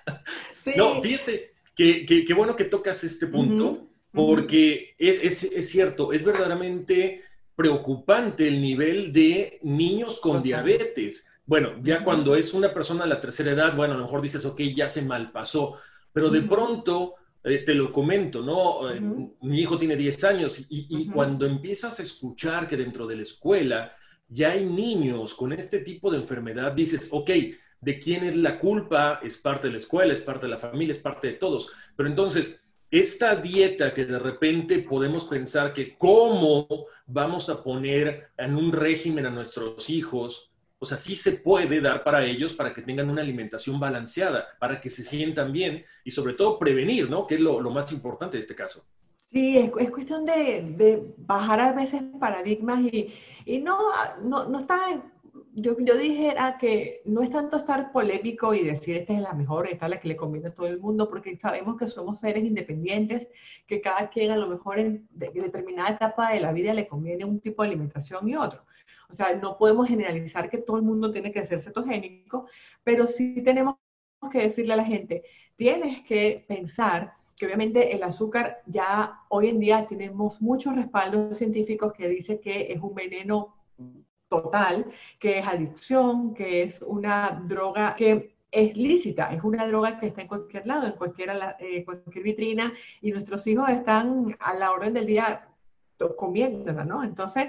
No, 0.76 1.02
fíjate, 1.02 1.52
Qué, 1.74 2.34
bueno 2.36 2.54
que 2.54 2.64
tocas 2.64 3.02
este 3.04 3.26
punto, 3.26 3.88
porque 4.12 4.94
es, 4.98 5.70
cierto, 5.70 6.12
es 6.12 6.24
verdaderamente 6.24 7.22
preocupante 7.62 8.48
el 8.48 8.60
nivel 8.60 9.12
de 9.12 9.60
niños 9.62 10.18
con 10.18 10.42
diabetes. 10.42 11.24
Bueno, 11.46 11.74
ya 11.80 12.02
cuando 12.02 12.34
es 12.34 12.52
una 12.54 12.74
persona 12.74 13.04
de 13.04 13.10
la 13.10 13.20
tercera 13.20 13.52
edad, 13.52 13.76
bueno, 13.76 13.94
a 13.94 13.98
lo 13.98 14.02
mejor 14.02 14.20
dices, 14.20 14.44
ok, 14.44 14.60
ya 14.74 14.88
se 14.88 15.00
malpasó, 15.02 15.78
pero 16.12 16.28
de 16.28 16.42
pronto, 16.42 17.14
eh, 17.44 17.58
te 17.58 17.74
lo 17.74 17.92
comento, 17.92 18.42
¿no? 18.42 18.90
Eh, 18.90 19.00
mi 19.42 19.60
hijo 19.60 19.78
tiene 19.78 19.94
10 19.94 20.24
años 20.24 20.66
y, 20.68 21.08
cuando 21.10 21.46
empiezas 21.46 22.00
a 22.00 22.02
escuchar 22.02 22.66
que 22.66 22.76
dentro 22.76 23.06
de 23.06 23.14
la 23.14 23.22
escuela 23.22 23.94
ya 24.26 24.50
hay 24.50 24.64
niños 24.64 25.34
con 25.34 25.52
este 25.52 25.78
tipo 25.78 26.10
de 26.10 26.18
enfermedad, 26.18 26.72
dices, 26.72 27.10
ok, 27.12 27.30
de 27.80 27.98
quién 28.00 28.24
es 28.24 28.34
la 28.34 28.58
culpa, 28.58 29.20
es 29.22 29.38
parte 29.38 29.68
de 29.68 29.72
la 29.72 29.76
escuela, 29.76 30.12
es 30.12 30.20
parte 30.20 30.46
de 30.46 30.50
la 30.50 30.58
familia, 30.58 30.90
es 30.90 30.98
parte 30.98 31.28
de 31.28 31.34
todos. 31.34 31.70
Pero 31.94 32.08
entonces, 32.08 32.61
esta 32.92 33.34
dieta 33.34 33.94
que 33.94 34.04
de 34.04 34.18
repente 34.18 34.78
podemos 34.80 35.24
pensar 35.24 35.72
que 35.72 35.96
cómo 35.96 36.68
vamos 37.06 37.48
a 37.48 37.64
poner 37.64 38.28
en 38.36 38.54
un 38.54 38.70
régimen 38.70 39.24
a 39.24 39.30
nuestros 39.30 39.88
hijos 39.88 40.50
O 40.78 40.84
sea, 40.84 40.98
sí 40.98 41.14
se 41.14 41.32
puede 41.32 41.80
dar 41.80 42.02
para 42.02 42.24
ellos 42.24 42.52
para 42.52 42.74
que 42.74 42.82
tengan 42.82 43.08
una 43.08 43.22
alimentación 43.22 43.78
balanceada, 43.78 44.48
para 44.58 44.80
que 44.80 44.90
se 44.90 45.04
sientan 45.04 45.52
bien 45.52 45.84
y 46.04 46.10
sobre 46.10 46.34
todo 46.34 46.58
prevenir, 46.58 47.08
¿no? 47.08 47.24
Que 47.26 47.36
es 47.36 47.40
lo, 47.40 47.60
más 47.70 47.92
importante 47.92 48.36
de 48.36 48.40
este 48.40 48.56
caso. 48.56 48.84
Sí, 49.30 49.56
es, 49.56 49.70
es 49.78 49.90
cuestión 49.90 50.26
de, 50.26 51.14
bajar 51.16 51.60
a 51.60 51.72
veces 51.72 52.02
paradigmas 52.18 52.80
y, 52.82 53.14
y 53.46 53.58
no, 53.60 53.78
no, 54.22 54.48
no 54.48 54.58
está 54.58 55.00
yo, 55.54 55.76
yo 55.78 55.96
dijera 55.96 56.56
que 56.58 57.02
no 57.04 57.22
es 57.22 57.30
tanto 57.30 57.58
estar 57.58 57.92
polémico 57.92 58.54
y 58.54 58.64
decir 58.64 58.96
esta 58.96 59.12
es 59.12 59.20
la 59.20 59.34
mejor, 59.34 59.66
esta 59.66 59.86
es 59.86 59.90
la 59.90 60.00
que 60.00 60.08
le 60.08 60.16
conviene 60.16 60.48
a 60.48 60.54
todo 60.54 60.66
el 60.66 60.80
mundo, 60.80 61.08
porque 61.08 61.36
sabemos 61.36 61.76
que 61.76 61.88
somos 61.88 62.20
seres 62.20 62.44
independientes, 62.44 63.28
que 63.66 63.80
cada 63.80 64.08
quien 64.08 64.30
a 64.30 64.36
lo 64.36 64.48
mejor 64.48 64.78
en 64.78 65.06
determinada 65.10 65.90
etapa 65.90 66.32
de 66.32 66.40
la 66.40 66.52
vida 66.52 66.72
le 66.72 66.88
conviene 66.88 67.24
un 67.24 67.38
tipo 67.38 67.62
de 67.62 67.68
alimentación 67.68 68.28
y 68.28 68.34
otro. 68.34 68.64
O 69.10 69.14
sea, 69.14 69.34
no 69.34 69.58
podemos 69.58 69.88
generalizar 69.88 70.48
que 70.48 70.58
todo 70.58 70.78
el 70.78 70.84
mundo 70.84 71.10
tiene 71.10 71.30
que 71.32 71.44
ser 71.44 71.60
cetogénico, 71.60 72.46
pero 72.82 73.06
sí 73.06 73.42
tenemos 73.42 73.76
que 74.30 74.40
decirle 74.40 74.72
a 74.72 74.76
la 74.76 74.84
gente, 74.84 75.22
tienes 75.56 76.02
que 76.04 76.44
pensar 76.48 77.12
que 77.36 77.44
obviamente 77.44 77.94
el 77.94 78.02
azúcar 78.04 78.62
ya 78.66 79.20
hoy 79.28 79.48
en 79.48 79.58
día 79.58 79.86
tenemos 79.86 80.40
muchos 80.40 80.74
respaldos 80.76 81.36
científicos 81.36 81.92
que 81.92 82.08
dicen 82.08 82.38
que 82.38 82.72
es 82.72 82.80
un 82.80 82.94
veneno 82.94 83.61
total, 84.32 84.86
que 85.18 85.38
es 85.40 85.46
adicción, 85.46 86.32
que 86.32 86.62
es 86.62 86.80
una 86.80 87.42
droga 87.46 87.94
que 87.96 88.34
es 88.50 88.76
lícita, 88.76 89.32
es 89.34 89.42
una 89.44 89.66
droga 89.66 89.98
que 89.98 90.06
está 90.06 90.22
en 90.22 90.28
cualquier 90.28 90.66
lado, 90.66 90.86
en 90.86 90.92
cualquier, 90.92 91.30
eh, 91.58 91.84
cualquier 91.84 92.24
vitrina, 92.24 92.72
y 93.02 93.12
nuestros 93.12 93.46
hijos 93.46 93.68
están 93.68 94.34
a 94.40 94.54
la 94.54 94.72
orden 94.72 94.94
del 94.94 95.06
día 95.06 95.48
comiéndola, 96.16 96.84
¿no? 96.84 97.04
Entonces, 97.04 97.48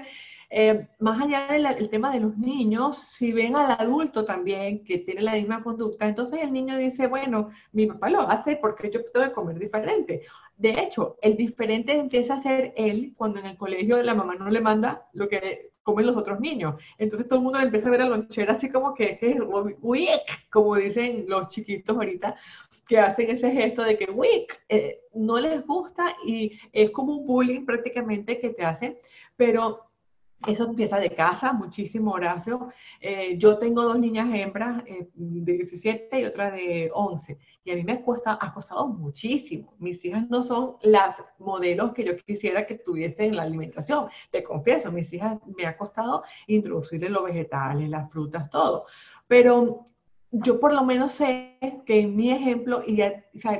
eh, 0.50 0.86
más 1.00 1.20
allá 1.20 1.48
del 1.48 1.88
tema 1.88 2.12
de 2.12 2.20
los 2.20 2.36
niños, 2.36 2.98
si 2.98 3.32
ven 3.32 3.56
al 3.56 3.72
adulto 3.72 4.24
también 4.24 4.84
que 4.84 4.98
tiene 4.98 5.22
la 5.22 5.34
misma 5.34 5.62
conducta, 5.64 6.06
entonces 6.06 6.40
el 6.42 6.52
niño 6.52 6.76
dice, 6.76 7.06
bueno, 7.08 7.50
mi 7.72 7.86
papá 7.86 8.10
lo 8.10 8.20
hace 8.20 8.56
porque 8.56 8.90
yo 8.90 9.04
tengo 9.04 9.26
que 9.26 9.32
comer 9.32 9.58
diferente. 9.58 10.22
De 10.56 10.70
hecho, 10.80 11.16
el 11.22 11.36
diferente 11.36 11.98
empieza 11.98 12.34
a 12.34 12.42
ser 12.42 12.72
él 12.76 13.14
cuando 13.16 13.40
en 13.40 13.46
el 13.46 13.56
colegio 13.56 14.02
la 14.02 14.14
mamá 14.14 14.36
no 14.36 14.48
le 14.48 14.60
manda 14.60 15.08
lo 15.12 15.28
que 15.28 15.73
comen 15.84 16.06
los 16.06 16.16
otros 16.16 16.40
niños. 16.40 16.74
Entonces 16.98 17.28
todo 17.28 17.38
el 17.38 17.44
mundo 17.44 17.60
le 17.60 17.66
empieza 17.66 17.86
a 17.86 17.92
ver 17.92 18.00
a 18.00 18.08
lonchera 18.08 18.54
así 18.54 18.68
como 18.68 18.94
que, 18.94 19.16
que 19.18 19.38
como 20.50 20.74
dicen 20.74 21.26
los 21.28 21.48
chiquitos 21.48 21.96
ahorita, 21.96 22.34
que 22.88 22.98
hacen 22.98 23.30
ese 23.30 23.50
gesto 23.52 23.82
de 23.82 23.96
que 23.96 24.10
wick, 24.10 24.60
eh, 24.68 25.00
no 25.14 25.38
les 25.38 25.64
gusta 25.64 26.16
y 26.26 26.58
es 26.72 26.90
como 26.90 27.14
un 27.14 27.26
bullying 27.26 27.64
prácticamente 27.64 28.40
que 28.40 28.50
te 28.50 28.64
hacen, 28.64 28.98
pero 29.36 29.84
eso 30.46 30.64
empieza 30.64 30.98
de 30.98 31.10
casa, 31.10 31.52
muchísimo, 31.52 32.12
Horacio. 32.12 32.68
Eh, 33.00 33.36
yo 33.38 33.58
tengo 33.58 33.82
dos 33.82 33.98
niñas 33.98 34.28
hembras 34.32 34.82
eh, 34.86 35.08
de 35.14 35.52
17 35.52 36.20
y 36.20 36.24
otra 36.24 36.50
de 36.50 36.90
11. 36.92 37.38
Y 37.64 37.70
a 37.70 37.74
mí 37.74 37.84
me 37.84 38.02
cuesta, 38.02 38.38
ha 38.40 38.52
costado 38.52 38.86
muchísimo. 38.88 39.74
Mis 39.78 40.04
hijas 40.04 40.28
no 40.28 40.42
son 40.42 40.76
las 40.82 41.22
modelos 41.38 41.92
que 41.92 42.04
yo 42.04 42.16
quisiera 42.16 42.66
que 42.66 42.76
tuviesen 42.76 43.30
en 43.30 43.36
la 43.36 43.42
alimentación. 43.42 44.08
Te 44.30 44.42
confieso, 44.42 44.92
mis 44.92 45.12
hijas 45.12 45.38
me 45.56 45.66
ha 45.66 45.76
costado 45.76 46.22
introducirles 46.46 47.10
los 47.10 47.24
vegetales, 47.24 47.88
las 47.88 48.10
frutas, 48.10 48.50
todo. 48.50 48.86
Pero 49.26 49.93
yo 50.36 50.58
por 50.58 50.72
lo 50.72 50.84
menos 50.84 51.12
sé 51.12 51.58
que 51.86 52.00
en 52.00 52.16
mi 52.16 52.32
ejemplo, 52.32 52.82
y 52.84 53.00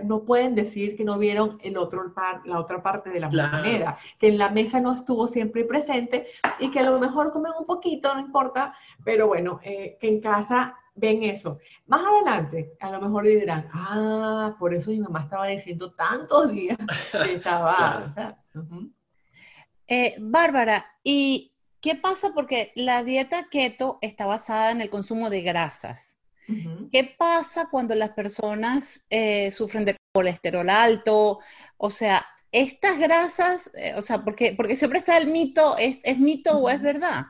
no 0.05 0.25
pueden 0.25 0.57
decir 0.57 0.97
que 0.97 1.05
no 1.05 1.19
vieron 1.19 1.59
el 1.63 1.77
otro 1.77 2.13
la 2.45 2.59
otra 2.59 2.83
parte 2.83 3.11
de 3.11 3.21
la 3.21 3.31
manera, 3.31 3.99
que 4.19 4.29
en 4.29 4.39
la 4.39 4.49
mesa 4.49 4.81
no 4.81 4.93
estuvo 4.93 5.29
siempre 5.29 5.65
presente 5.65 6.27
y 6.59 6.71
que 6.71 6.81
a 6.81 6.91
lo 6.91 6.99
mejor 6.99 7.31
comen 7.31 7.53
un 7.59 7.67
poquito, 7.67 8.13
no 8.13 8.21
importa, 8.21 8.75
pero 9.05 9.29
bueno, 9.29 9.61
eh, 9.63 9.97
que 10.01 10.09
en 10.09 10.21
casa 10.21 10.77
ven 10.97 11.23
eso. 11.23 11.59
Más 11.87 12.05
adelante, 12.05 12.73
a 12.81 12.91
lo 12.91 13.01
mejor 13.01 13.25
dirán, 13.25 13.69
ah, 13.73 14.57
por 14.59 14.75
eso 14.75 14.91
mi 14.91 14.99
mamá 14.99 15.23
estaba 15.23 15.47
diciendo 15.47 15.93
tantos 15.93 16.51
días 16.51 16.79
que 17.13 17.35
estaba... 17.35 18.15
Eh, 19.87 20.17
Bárbara, 20.19 20.87
¿y 21.03 21.53
qué 21.83 21.95
pasa? 21.95 22.33
Porque 22.35 22.73
la 22.75 23.05
dieta 23.05 23.49
keto 23.51 23.99
está 24.01 24.25
basada 24.25 24.71
en 24.71 24.81
el 24.81 24.89
consumo 24.89 25.29
de 25.29 25.43
grasas. 25.43 26.19
¿Qué 26.93 27.15
pasa 27.19 27.69
cuando 27.71 27.95
las 27.95 28.11
personas 28.11 29.07
eh, 29.11 29.51
sufren 29.51 29.85
de 29.85 29.97
colesterol 30.13 30.69
alto? 30.69 31.41
O 31.77 31.91
sea, 31.91 32.25
estas 32.53 32.99
grasas, 32.99 33.71
eh, 33.75 33.95
o 33.97 34.03
sea, 34.03 34.25
porque, 34.25 34.55
porque 34.57 34.77
siempre 34.77 34.99
está 34.99 35.17
el 35.17 35.27
mito, 35.27 35.77
¿es, 35.79 36.01
es 36.05 36.19
mito 36.19 36.59
o 36.59 36.71
es 36.71 36.81
verdad? 36.81 37.27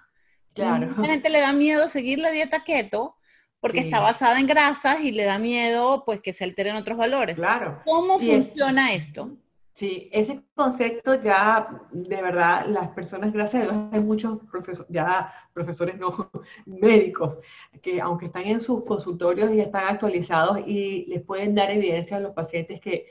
Claro. 0.53 0.89
Mucha 0.89 1.11
gente 1.11 1.31
le 1.31 1.41
da 1.41 1.53
miedo 1.53 1.89
seguir 1.89 2.19
la 2.19 2.31
dieta 2.31 2.63
keto 2.65 3.17
porque 3.61 3.81
está 3.81 3.99
basada 3.99 4.39
en 4.39 4.47
grasas 4.47 5.01
y 5.01 5.11
le 5.11 5.25
da 5.25 5.39
miedo 5.39 6.05
pues 6.05 6.21
que 6.21 6.35
se 6.35 6.45
alteren 6.45 6.77
otros 6.77 6.99
valores. 6.99 7.37
Claro. 7.37 7.81
¿Cómo 7.87 8.19
funciona 8.19 8.93
esto? 8.93 9.39
Sí, 9.75 10.09
ese 10.13 10.45
concepto 10.55 11.21
ya, 11.21 11.83
de 11.91 12.23
verdad, 12.23 12.65
las 12.69 12.91
personas, 12.91 13.33
gracias 13.33 13.65
a 13.65 13.73
Dios, 13.73 13.89
hay 13.91 14.01
muchos 14.01 14.39
profesores, 14.49 14.89
ya 14.89 15.35
profesores 15.53 15.99
no 15.99 16.31
médicos, 16.67 17.41
que 17.83 18.01
aunque 18.01 18.27
están 18.27 18.45
en 18.45 18.61
sus 18.61 18.85
consultorios 18.85 19.51
y 19.51 19.61
están 19.61 19.89
actualizados 19.89 20.61
y 20.65 21.07
les 21.07 21.23
pueden 21.23 21.57
dar 21.57 21.73
evidencia 21.73 22.19
a 22.19 22.21
los 22.21 22.35
pacientes 22.35 22.81
que 22.81 23.09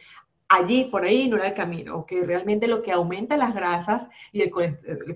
allí, 0.55 0.86
por 0.86 1.03
ahí, 1.03 1.27
no 1.27 1.38
era 1.38 1.48
el 1.48 1.53
camino, 1.53 2.05
que 2.05 2.24
realmente 2.25 2.67
lo 2.67 2.81
que 2.81 2.91
aumenta 2.91 3.38
las 3.38 3.53
grasas 3.55 4.07
y 4.31 4.41
el 4.41 4.51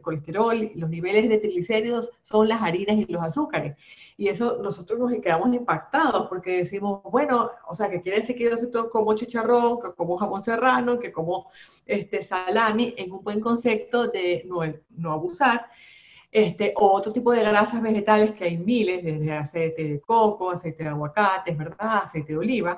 colesterol, 0.01 0.71
los 0.75 0.89
niveles 0.89 1.29
de 1.29 1.37
triglicéridos 1.37 2.11
son 2.21 2.47
las 2.47 2.61
harinas 2.61 2.97
y 2.97 3.05
los 3.05 3.23
azúcares. 3.23 3.75
Y 4.17 4.29
eso 4.29 4.57
nosotros 4.61 4.99
nos 4.99 5.11
quedamos 5.21 5.53
impactados 5.53 6.27
porque 6.27 6.57
decimos, 6.57 7.01
bueno, 7.03 7.51
o 7.67 7.75
sea, 7.75 7.89
que 7.89 8.01
quiere 8.01 8.19
decir 8.19 8.35
que 8.35 8.45
yo 8.45 8.89
como 8.89 9.13
chicharrón, 9.13 9.79
que 9.79 9.91
como 9.93 10.17
jamón 10.17 10.43
serrano, 10.43 10.97
que 10.99 11.11
como 11.11 11.49
este, 11.85 12.23
salami, 12.23 12.95
en 12.97 13.11
un 13.11 13.23
buen 13.23 13.39
concepto 13.39 14.07
de 14.07 14.43
no, 14.45 14.61
no 14.97 15.11
abusar. 15.11 15.67
Este, 16.29 16.73
o 16.75 16.91
otro 16.91 17.13
tipo 17.13 17.31
de 17.31 17.41
grasas 17.41 17.81
vegetales 17.81 18.33
que 18.33 18.43
hay 18.43 18.57
miles, 18.57 19.03
desde 19.03 19.31
aceite 19.31 19.83
de 19.87 20.01
coco, 20.01 20.51
aceite 20.51 20.83
de 20.83 20.89
aguacate, 20.89 21.51
¿verdad? 21.53 22.03
Aceite 22.03 22.33
de 22.33 22.39
oliva 22.39 22.77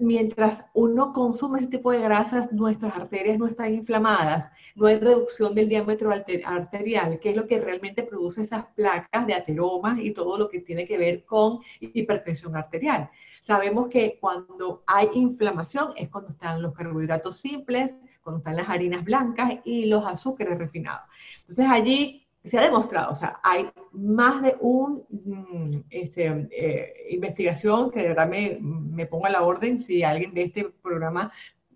mientras 0.00 0.64
uno 0.74 1.12
consume 1.12 1.60
ese 1.60 1.68
tipo 1.68 1.92
de 1.92 2.00
grasas, 2.00 2.52
nuestras 2.52 2.96
arterias 2.96 3.38
no 3.38 3.46
están 3.46 3.74
inflamadas, 3.74 4.50
no 4.74 4.86
hay 4.86 4.98
reducción 4.98 5.54
del 5.54 5.68
diámetro 5.68 6.10
arterial, 6.10 7.18
que 7.20 7.30
es 7.30 7.36
lo 7.36 7.46
que 7.46 7.60
realmente 7.60 8.02
produce 8.02 8.42
esas 8.42 8.66
placas 8.74 9.26
de 9.26 9.34
ateromas 9.34 9.98
y 9.98 10.12
todo 10.12 10.38
lo 10.38 10.48
que 10.48 10.60
tiene 10.60 10.86
que 10.86 10.98
ver 10.98 11.24
con 11.24 11.60
hipertensión 11.80 12.56
arterial. 12.56 13.10
Sabemos 13.42 13.88
que 13.88 14.18
cuando 14.20 14.82
hay 14.86 15.08
inflamación 15.14 15.92
es 15.96 16.08
cuando 16.08 16.30
están 16.30 16.62
los 16.62 16.74
carbohidratos 16.74 17.38
simples, 17.38 17.94
cuando 18.22 18.38
están 18.38 18.56
las 18.56 18.68
harinas 18.68 19.04
blancas 19.04 19.54
y 19.64 19.86
los 19.86 20.06
azúcares 20.06 20.58
refinados. 20.58 21.02
Entonces 21.40 21.66
allí 21.68 22.26
se 22.44 22.58
ha 22.58 22.62
demostrado, 22.62 23.12
o 23.12 23.14
sea, 23.14 23.38
hay 23.42 23.70
más 23.92 24.40
de 24.42 24.56
una 24.60 25.00
mm, 25.10 25.70
este, 25.90 26.48
eh, 26.50 26.94
investigación 27.10 27.90
que 27.90 28.00
de 28.00 28.08
verdad 28.08 28.28
me, 28.28 28.58
me 28.60 29.06
pongo 29.06 29.26
a 29.26 29.30
la 29.30 29.42
orden. 29.42 29.82
Si 29.82 30.02
alguien 30.02 30.32
de 30.32 30.44
este 30.44 30.64
programa 30.82 31.30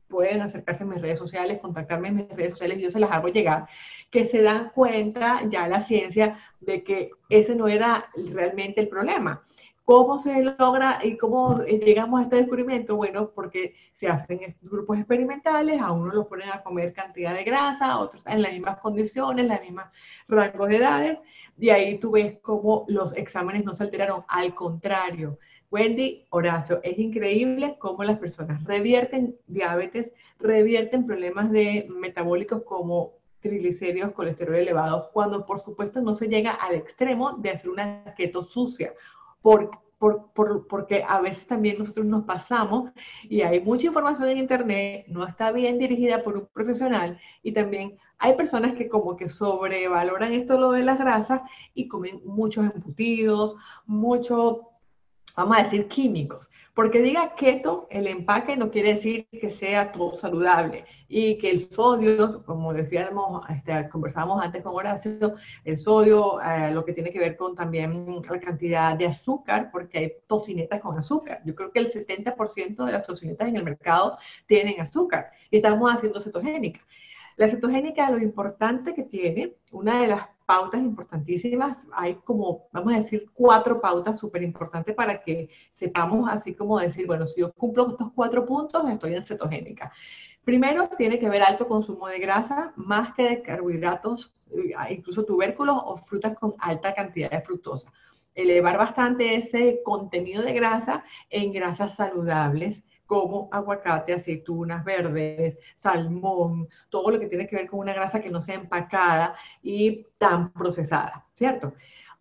pueden 0.09 0.41
acercarse 0.43 0.85
a 0.85 0.87
mis 0.87 1.03
redes 1.03 1.19
sociales, 1.19 1.59
contactarme 1.61 2.09
en 2.09 2.15
mis 2.17 2.29
redes 2.29 2.53
sociales, 2.53 2.79
yo 2.79 2.91
se 2.91 3.01
las 3.01 3.11
hago 3.11 3.29
llegar, 3.29 3.67
que 4.11 4.27
se 4.27 4.43
dan 4.43 4.71
cuenta 4.75 5.43
ya 5.49 5.67
la 5.67 5.83
ciencia 5.83 6.39
de 6.61 6.85
que 6.85 7.11
ese 7.29 7.57
no 7.57 7.69
era 7.69 8.09
realmente 8.33 8.81
el 8.81 8.89
problema. 8.89 9.43
¿Cómo 9.85 10.17
se 10.17 10.43
logra 10.43 11.01
y 11.03 11.19
cómo 11.19 11.63
llegamos 11.63 12.21
a 12.21 12.23
este 12.23 12.37
descubrimiento? 12.37 12.97
Bueno, 12.97 13.33
porque 13.35 13.75
se 13.93 14.09
hacen 14.09 14.57
grupos 14.63 14.97
experimentales, 14.97 15.79
a 15.79 15.93
uno 15.93 16.11
lo 16.11 16.27
ponen 16.27 16.49
a 16.49 16.63
comer 16.63 16.95
cantidad 16.95 17.35
de 17.35 17.45
grasa, 17.45 17.93
a 17.93 17.99
otros 17.99 18.23
en 18.27 18.41
las 18.41 18.53
mismas 18.53 18.79
condiciones, 18.81 19.47
las 19.47 19.61
mismas 19.61 19.93
rangos 20.27 20.69
de 20.71 20.77
edades, 20.77 21.19
y 21.59 21.69
ahí 21.69 21.99
tú 21.99 22.13
ves 22.13 22.39
cómo 22.41 22.87
los 22.89 23.15
exámenes 23.15 23.63
no 23.67 23.75
se 23.75 23.85
alteraron, 23.85 24.25
al 24.29 24.55
contrario. 24.55 25.39
Wendy, 25.71 26.25
Horacio, 26.31 26.81
es 26.83 26.99
increíble 26.99 27.77
cómo 27.79 28.05
las 28.05 28.19
personas 28.19 28.65
revierten 28.65 29.37
diabetes, 29.49 30.13
revierten 30.39 31.05
problemas 31.05 31.51
de 31.51 31.87
metabólicos 31.91 32.63
como 32.63 33.13
triglicéridos, 33.41 34.13
colesterol 34.13 34.55
elevado, 34.55 35.11
cuando 35.13 35.45
por 35.45 35.59
supuesto 35.59 36.01
no 36.01 36.15
se 36.15 36.29
llega 36.29 36.53
al 36.53 36.75
extremo 36.75 37.33
de 37.33 37.51
hacer 37.51 37.69
una 37.69 38.15
keto 38.17 38.43
sucia 38.43 38.95
por, 39.45 39.79
por, 39.99 40.67
porque 40.69 41.05
a 41.07 41.21
veces 41.21 41.47
también 41.47 41.77
nosotros 41.79 42.07
nos 42.07 42.25
pasamos 42.25 42.91
y 43.25 43.43
hay 43.43 43.61
mucha 43.61 43.89
información 43.89 44.31
en 44.31 44.39
Internet, 44.39 45.05
no 45.09 45.27
está 45.27 45.53
bien 45.53 45.79
dirigida 45.79 46.25
por 46.25 46.39
un 46.39 46.47
profesional 46.47 47.21
y 47.43 47.53
también 47.53 47.99
hay 48.17 48.37
personas 48.37 48.75
que 48.75 48.89
como 48.89 49.17
que 49.17 49.29
sobrevaloran 49.29 50.33
esto 50.33 50.59
lo 50.59 50.73
de 50.73 50.83
las 50.83 50.99
grasas 50.99 51.43
y 51.75 51.89
comen 51.89 52.23
muchos 52.25 52.71
embutidos, 52.75 53.57
mucho 53.85 54.71
vamos 55.37 55.59
a 55.59 55.63
decir, 55.63 55.89
químicos. 55.89 56.51
Porque 56.75 57.01
diga 57.03 57.35
keto, 57.37 57.87
el 57.91 58.09
empaque 58.09 58.57
no 58.57 58.71
quiere 58.71 58.95
decir 58.95 59.29
que 59.29 59.49
sea 59.49 59.93
todo 59.93 60.17
saludable 60.17 60.85
y 61.09 61.39
que 61.39 61.51
el 61.51 61.61
sodio, 61.61 62.45
como 62.45 62.73
decíamos, 62.73 63.49
este, 63.49 63.89
conversábamos 63.89 64.45
antes 64.45 64.63
con 64.63 64.75
Horacio, 64.75 65.35
el 65.65 65.79
sodio, 65.79 66.41
eh, 66.43 66.73
lo 66.73 66.85
que 66.85 66.93
tiene 66.93 67.13
que 67.13 67.21
ver 67.21 67.37
con 67.37 67.55
también 67.55 68.21
la 68.29 68.41
cantidad 68.41 68.97
de 68.97 69.07
azúcar, 69.07 69.71
porque 69.71 69.99
hay 69.99 70.13
tocinetas 70.27 70.81
con 70.81 70.99
azúcar. 70.99 71.43
Yo 71.45 71.55
creo 71.55 71.71
que 71.71 71.79
el 71.79 71.93
70% 71.93 72.85
de 72.85 72.93
las 72.93 73.07
tocinetas 73.07 73.49
en 73.49 73.57
el 73.57 73.63
mercado 73.63 74.19
tienen 74.47 74.81
azúcar 74.81 75.31
y 75.53 75.57
estamos 75.57 75.95
haciendo 75.95 76.19
cetogénica. 76.19 76.81
La 77.37 77.49
cetogénica, 77.49 78.11
lo 78.11 78.19
importante 78.19 78.95
que 78.95 79.03
tiene, 79.05 79.57
una 79.71 80.01
de 80.01 80.09
las 80.09 80.29
pautas 80.47 80.81
importantísimas, 80.81 81.87
hay 81.93 82.17
como, 82.17 82.69
vamos 82.73 82.93
a 82.93 82.99
decir, 82.99 83.31
cuatro 83.33 83.81
pautas 83.81 84.19
súper 84.19 84.43
importantes 84.43 84.95
para 84.95 85.21
que 85.21 85.49
sepamos 85.73 86.29
así 86.31 86.55
como 86.55 86.79
decir, 86.79 87.07
bueno, 87.07 87.27
si 87.27 87.41
yo 87.41 87.53
cumplo 87.53 87.89
estos 87.89 88.13
cuatro 88.15 88.45
puntos, 88.45 88.89
estoy 88.89 89.15
en 89.15 89.23
cetogénica. 89.23 89.93
Primero, 90.45 90.89
tiene 90.97 91.19
que 91.19 91.29
ver 91.29 91.43
alto 91.43 91.67
consumo 91.67 92.07
de 92.09 92.19
grasa, 92.19 92.73
más 92.77 93.15
que 93.15 93.23
de 93.23 93.43
carbohidratos, 93.43 94.35
eh, 94.51 94.75
incluso 94.91 95.25
tubérculos 95.25 95.77
o 95.83 95.97
frutas 95.97 96.35
con 96.35 96.55
alta 96.59 96.93
cantidad 96.95 97.31
de 97.31 97.41
fructosa. 97.41 97.91
Elevar 98.35 98.77
bastante 98.77 99.37
ese 99.37 99.81
contenido 99.85 100.43
de 100.43 100.53
grasa 100.53 101.05
en 101.31 101.53
grasas 101.53 101.95
saludables, 101.95 102.85
como 103.07 103.49
aguacate, 103.53 104.13
aceitunas 104.13 104.85
verdes, 104.85 105.59
salmón, 105.77 106.69
todo 106.89 107.11
lo 107.11 107.21
que 107.21 107.27
tiene 107.27 107.47
que 107.47 107.57
ver 107.57 107.69
con 107.69 107.81
una 107.81 107.93
grasa 107.93 108.21
que 108.21 108.31
no 108.31 108.41
sea 108.41 108.57
empacada 108.57 109.37
y 109.63 110.07
tan 110.19 110.53
procesada, 110.53 111.27
¿cierto? 111.35 111.75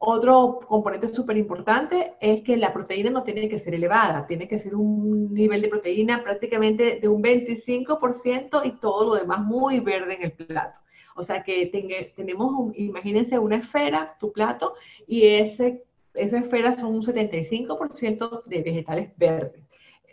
Otro 0.06 0.60
componente 0.68 1.08
súper 1.08 1.38
importante 1.38 2.16
es 2.20 2.42
que 2.42 2.58
la 2.58 2.74
proteína 2.74 3.10
no 3.10 3.24
tiene 3.24 3.48
que 3.48 3.58
ser 3.58 3.74
elevada, 3.74 4.28
tiene 4.28 4.50
que 4.50 4.60
ser 4.60 4.76
un 4.76 5.34
nivel 5.34 5.62
de 5.62 5.70
proteína 5.70 6.22
prácticamente 6.22 7.00
de 7.00 7.08
un 7.08 7.24
25% 7.24 8.66
y 8.66 8.72
todo 8.72 9.06
lo 9.06 9.16
demás 9.16 9.40
muy 9.40 9.80
verde 9.80 10.16
en 10.16 10.24
el 10.24 10.32
plato. 10.34 10.82
O 11.16 11.24
sea 11.24 11.44
que 11.44 12.12
tenemos, 12.18 12.76
imagínense 12.76 13.40
una 13.40 13.58
esfera, 13.58 14.18
tu 14.20 14.34
plato, 14.34 14.74
y 15.08 15.26
ese, 15.26 15.86
esa 16.14 16.38
esfera 16.38 16.74
son 16.74 16.96
un 16.96 17.04
75% 17.04 18.44
de 18.44 18.62
vegetales 18.62 19.14
verdes 19.16 19.64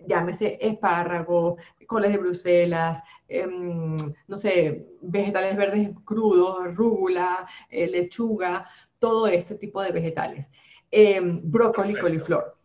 llámese 0.07 0.59
espárragos, 0.61 1.61
coles 1.87 2.13
de 2.13 2.19
Bruselas, 2.19 3.03
em, 3.29 3.97
no 4.29 4.37
sé, 4.37 4.87
vegetales 5.01 5.57
verdes 5.57 5.91
crudos, 6.05 6.75
rúgula, 6.75 7.47
eh, 7.69 7.89
lechuga, 7.89 8.67
todo 8.99 9.27
este 9.27 9.55
tipo 9.57 9.83
de 9.83 9.93
vegetales. 9.93 10.51
Em, 10.91 11.41
brócoli, 11.43 11.95
coliflor. 11.95 12.57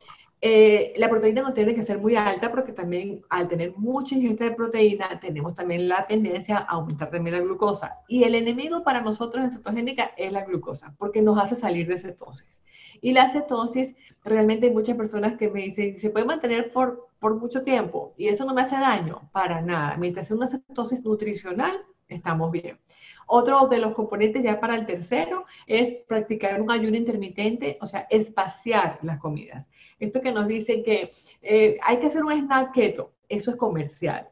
Eh, 0.41 0.93
la 0.97 1.09
proteína 1.09 1.41
no 1.41 1.53
tiene 1.53 1.73
que 1.73 1.81
ser 1.81 1.97
muy 1.97 2.15
alta 2.15 2.51
porque 2.51 2.71
también 2.71 3.23
al 3.29 3.47
tener 3.47 3.73
mucha 3.77 4.13
ingesta 4.15 4.43
de 4.43 4.51
proteína 4.51 5.19
tenemos 5.19 5.55
también 5.55 5.87
la 5.87 6.05
tendencia 6.05 6.57
a 6.57 6.73
aumentar 6.73 7.09
también 7.09 7.35
la 7.35 7.41
glucosa. 7.41 7.95
Y 8.07 8.23
el 8.25 8.35
enemigo 8.35 8.83
para 8.83 9.01
nosotros 9.01 9.43
en 9.43 9.51
cetogénica 9.51 10.11
es 10.17 10.31
la 10.31 10.45
glucosa 10.45 10.93
porque 10.99 11.21
nos 11.23 11.39
hace 11.39 11.55
salir 11.55 11.87
de 11.87 11.97
cetosis. 11.97 12.61
Y 13.01 13.11
la 13.13 13.29
cetosis, 13.29 13.95
realmente 14.23 14.67
hay 14.67 14.73
muchas 14.73 14.97
personas 14.97 15.37
que 15.37 15.49
me 15.49 15.61
dicen, 15.63 15.99
se 15.99 16.09
puede 16.09 16.25
mantener 16.25 16.71
por, 16.71 17.09
por 17.19 17.35
mucho 17.35 17.63
tiempo 17.63 18.13
y 18.17 18.27
eso 18.27 18.45
no 18.45 18.53
me 18.53 18.61
hace 18.61 18.75
daño, 18.75 19.29
para 19.31 19.61
nada. 19.61 19.97
Mientras 19.97 20.27
sea 20.27 20.37
una 20.37 20.47
cetosis 20.47 21.03
nutricional, 21.03 21.85
estamos 22.07 22.51
bien. 22.51 22.79
Otro 23.27 23.67
de 23.67 23.79
los 23.79 23.93
componentes 23.93 24.43
ya 24.43 24.59
para 24.59 24.75
el 24.75 24.85
tercero 24.85 25.45
es 25.65 25.95
practicar 26.07 26.61
un 26.61 26.71
ayuno 26.71 26.95
intermitente, 26.95 27.77
o 27.81 27.87
sea, 27.87 28.07
espaciar 28.09 28.99
las 29.01 29.19
comidas. 29.19 29.67
Esto 29.99 30.21
que 30.21 30.31
nos 30.31 30.47
dicen 30.47 30.83
que 30.83 31.11
eh, 31.41 31.77
hay 31.81 31.97
que 31.97 32.07
hacer 32.07 32.23
un 32.23 32.31
snack 32.31 32.73
keto, 32.73 33.13
eso 33.29 33.51
es 33.51 33.57
comercial. 33.57 34.29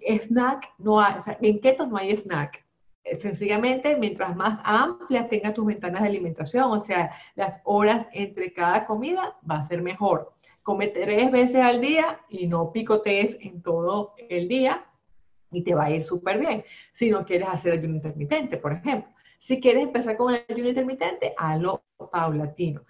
Snack 0.00 0.74
no 0.78 1.00
hay, 1.00 1.16
o 1.16 1.20
sea, 1.20 1.38
en 1.40 1.60
keto 1.60 1.86
no 1.86 1.96
hay 1.96 2.16
snack. 2.16 2.61
Eh, 3.04 3.18
sencillamente, 3.18 3.96
mientras 3.96 4.36
más 4.36 4.60
amplias 4.64 5.28
tengas 5.28 5.54
tus 5.54 5.66
ventanas 5.66 6.02
de 6.02 6.08
alimentación, 6.08 6.70
o 6.70 6.80
sea, 6.80 7.12
las 7.34 7.60
horas 7.64 8.08
entre 8.12 8.52
cada 8.52 8.86
comida, 8.86 9.36
va 9.48 9.56
a 9.56 9.62
ser 9.62 9.82
mejor. 9.82 10.32
Come 10.62 10.88
tres 10.88 11.30
veces 11.32 11.56
al 11.56 11.80
día 11.80 12.20
y 12.28 12.46
no 12.46 12.70
picotees 12.70 13.36
en 13.40 13.62
todo 13.62 14.14
el 14.28 14.46
día 14.46 14.86
y 15.50 15.62
te 15.64 15.74
va 15.74 15.86
a 15.86 15.90
ir 15.90 16.02
súper 16.02 16.38
bien. 16.38 16.64
Si 16.92 17.10
no 17.10 17.24
quieres 17.24 17.48
hacer 17.48 17.72
ayuno 17.72 17.96
intermitente, 17.96 18.56
por 18.56 18.72
ejemplo. 18.72 19.12
Si 19.38 19.60
quieres 19.60 19.82
empezar 19.82 20.16
con 20.16 20.32
el 20.32 20.44
ayuno 20.48 20.68
intermitente, 20.68 21.34
hazlo 21.36 21.82
paulatino. 22.12 22.82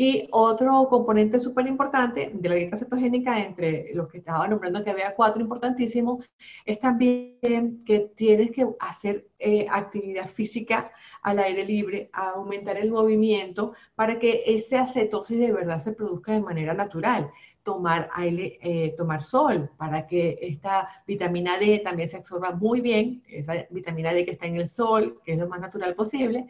Y 0.00 0.28
otro 0.30 0.86
componente 0.88 1.40
súper 1.40 1.66
importante 1.66 2.30
de 2.32 2.48
la 2.48 2.54
dieta 2.54 2.76
cetogénica, 2.76 3.44
entre 3.44 3.92
los 3.94 4.08
que 4.08 4.18
estaba 4.18 4.46
nombrando 4.46 4.84
que 4.84 4.92
había 4.92 5.12
cuatro 5.16 5.42
importantísimos, 5.42 6.24
es 6.64 6.78
también 6.78 7.82
que 7.84 8.12
tienes 8.14 8.52
que 8.52 8.64
hacer 8.78 9.26
eh, 9.40 9.66
actividad 9.68 10.28
física 10.28 10.92
al 11.22 11.40
aire 11.40 11.64
libre, 11.64 12.10
aumentar 12.12 12.76
el 12.76 12.92
movimiento 12.92 13.74
para 13.96 14.20
que 14.20 14.44
esa 14.46 14.86
cetosis 14.86 15.40
de 15.40 15.50
verdad 15.50 15.82
se 15.82 15.90
produzca 15.90 16.30
de 16.30 16.42
manera 16.42 16.74
natural. 16.74 17.32
Tomar 17.64 18.08
aire, 18.12 18.56
eh, 18.62 18.94
tomar 18.96 19.20
sol, 19.20 19.68
para 19.76 20.06
que 20.06 20.38
esta 20.40 20.88
vitamina 21.08 21.58
D 21.58 21.80
también 21.80 22.08
se 22.08 22.18
absorba 22.18 22.52
muy 22.52 22.80
bien, 22.80 23.24
esa 23.28 23.66
vitamina 23.70 24.12
D 24.12 24.24
que 24.24 24.30
está 24.30 24.46
en 24.46 24.56
el 24.56 24.68
sol, 24.68 25.20
que 25.24 25.32
es 25.32 25.38
lo 25.38 25.48
más 25.48 25.60
natural 25.60 25.96
posible, 25.96 26.46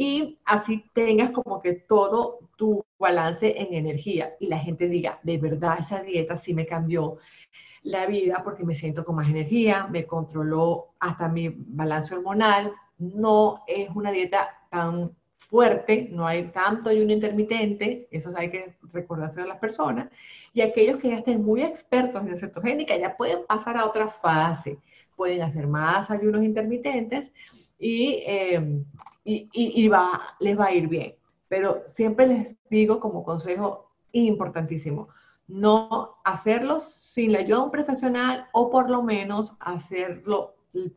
y 0.00 0.38
así 0.44 0.88
tengas 0.92 1.32
como 1.32 1.60
que 1.60 1.72
todo 1.72 2.38
tu 2.54 2.84
balance 3.00 3.60
en 3.60 3.74
energía 3.74 4.36
y 4.38 4.46
la 4.46 4.60
gente 4.60 4.88
diga, 4.88 5.18
de 5.24 5.38
verdad 5.38 5.78
esa 5.80 6.04
dieta 6.04 6.36
sí 6.36 6.54
me 6.54 6.66
cambió 6.66 7.16
la 7.82 8.06
vida 8.06 8.42
porque 8.44 8.62
me 8.62 8.76
siento 8.76 9.04
con 9.04 9.16
más 9.16 9.28
energía, 9.28 9.88
me 9.88 10.06
controló 10.06 10.94
hasta 11.00 11.28
mi 11.28 11.48
balance 11.48 12.14
hormonal, 12.14 12.72
no 12.98 13.64
es 13.66 13.90
una 13.92 14.12
dieta 14.12 14.48
tan 14.70 15.16
fuerte, 15.36 16.08
no 16.12 16.28
hay 16.28 16.44
tanto 16.44 16.90
ayuno 16.90 17.12
intermitente, 17.12 18.06
eso 18.12 18.32
hay 18.36 18.52
que 18.52 18.76
recordárselo 18.92 19.46
a 19.46 19.48
las 19.48 19.58
personas, 19.58 20.10
y 20.52 20.60
aquellos 20.60 20.98
que 20.98 21.08
ya 21.08 21.16
estén 21.18 21.44
muy 21.44 21.64
expertos 21.64 22.24
en 22.24 22.38
cetogénica 22.38 22.96
ya 22.96 23.16
pueden 23.16 23.44
pasar 23.46 23.76
a 23.76 23.84
otra 23.84 24.06
fase, 24.06 24.78
pueden 25.16 25.42
hacer 25.42 25.66
más 25.66 26.08
ayunos 26.08 26.44
intermitentes 26.44 27.32
y, 27.80 28.22
em, 28.26 28.84
y, 29.28 29.88
va, 29.88 30.36
les 30.40 30.58
va 30.58 30.66
a 30.66 30.72
ir 30.72 30.88
bien. 30.88 31.14
Pero 31.48 31.82
siempre 31.86 32.26
les 32.26 32.56
digo 32.70 33.00
como 33.00 33.24
consejo 33.24 33.90
importantísimo, 34.12 35.08
no 35.46 36.16
hacerlos 36.24 36.84
sin 36.84 37.32
la 37.32 37.40
ayuda 37.40 37.58
de 37.58 37.64
un 37.64 37.70
profesional 37.70 38.46
o 38.52 38.70
por 38.70 38.90
lo 38.90 39.02
menos 39.02 39.54
hacerlo 39.60 40.54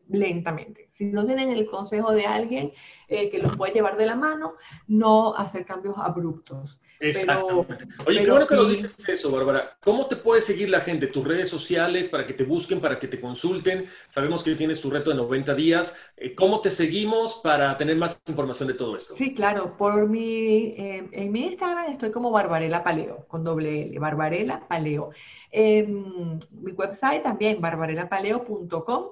lentamente. 0.08 0.88
Si 0.90 1.06
no 1.06 1.24
tienen 1.24 1.50
el 1.50 1.66
consejo 1.66 2.12
de 2.12 2.26
alguien 2.26 2.72
eh, 3.08 3.30
que 3.30 3.38
los 3.38 3.56
puede 3.56 3.72
llevar 3.72 3.96
de 3.96 4.06
la 4.06 4.16
mano, 4.16 4.54
no 4.86 5.34
hacer 5.34 5.64
cambios 5.64 5.96
abruptos. 5.98 6.80
Exactamente. 7.00 7.88
Oye, 8.06 8.22
qué 8.22 8.30
bueno 8.30 8.46
que 8.46 8.54
lo 8.54 8.64
dices 8.66 8.96
eso, 9.08 9.30
Bárbara. 9.30 9.76
¿Cómo 9.82 10.06
te 10.06 10.16
puede 10.16 10.40
seguir 10.40 10.68
la 10.68 10.80
gente? 10.80 11.08
Tus 11.08 11.26
redes 11.26 11.48
sociales 11.48 12.08
para 12.08 12.26
que 12.26 12.32
te 12.32 12.44
busquen, 12.44 12.80
para 12.80 12.98
que 12.98 13.08
te 13.08 13.20
consulten. 13.20 13.88
Sabemos 14.08 14.44
que 14.44 14.54
tienes 14.54 14.80
tu 14.80 14.88
reto 14.88 15.10
de 15.10 15.16
90 15.16 15.54
días. 15.54 15.96
Eh, 16.16 16.34
¿Cómo 16.34 16.60
te 16.60 16.70
seguimos 16.70 17.40
para 17.42 17.76
tener 17.76 17.96
más 17.96 18.22
información 18.26 18.68
de 18.68 18.74
todo 18.74 18.96
esto? 18.96 19.14
Sí, 19.16 19.34
claro. 19.34 19.76
Por 19.76 20.08
mi, 20.08 20.74
eh, 20.76 21.08
en 21.10 21.32
mi 21.32 21.46
Instagram 21.46 21.90
estoy 21.90 22.12
como 22.12 22.30
Barbarela 22.30 22.84
Paleo, 22.84 23.26
con 23.26 23.42
doble 23.42 23.82
L, 23.82 23.98
Barbarela 23.98 24.68
Paleo. 24.68 25.10
En 25.50 26.38
mi 26.50 26.72
website 26.72 27.22
también, 27.22 27.60
barbarelapaleo.com 27.60 29.06